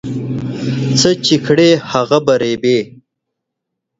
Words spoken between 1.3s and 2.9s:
کرې، هغه به رېبې.